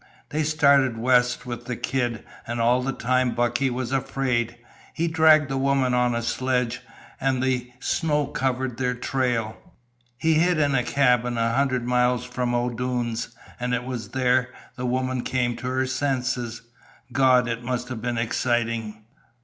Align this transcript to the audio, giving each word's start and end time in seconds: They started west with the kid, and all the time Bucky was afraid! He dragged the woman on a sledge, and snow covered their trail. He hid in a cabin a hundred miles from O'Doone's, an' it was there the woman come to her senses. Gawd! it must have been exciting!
They 0.29 0.41
started 0.41 0.97
west 0.97 1.45
with 1.45 1.65
the 1.65 1.75
kid, 1.75 2.23
and 2.47 2.59
all 2.59 2.81
the 2.81 2.91
time 2.91 3.35
Bucky 3.35 3.69
was 3.69 3.91
afraid! 3.91 4.57
He 4.95 5.07
dragged 5.07 5.47
the 5.47 5.59
woman 5.59 5.93
on 5.93 6.15
a 6.15 6.23
sledge, 6.23 6.81
and 7.19 7.45
snow 7.79 8.25
covered 8.25 8.79
their 8.79 8.95
trail. 8.95 9.57
He 10.17 10.33
hid 10.33 10.57
in 10.57 10.73
a 10.73 10.81
cabin 10.81 11.37
a 11.37 11.53
hundred 11.53 11.85
miles 11.85 12.25
from 12.25 12.55
O'Doone's, 12.55 13.35
an' 13.59 13.73
it 13.73 13.83
was 13.83 14.09
there 14.09 14.49
the 14.75 14.87
woman 14.87 15.23
come 15.23 15.55
to 15.57 15.67
her 15.67 15.85
senses. 15.85 16.63
Gawd! 17.13 17.47
it 17.47 17.63
must 17.63 17.87
have 17.89 18.01
been 18.01 18.17
exciting! 18.17 19.03